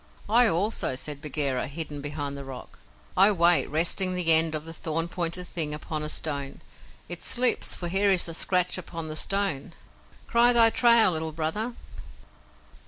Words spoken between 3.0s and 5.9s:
"I wait, resting the end of the thorn pointed thing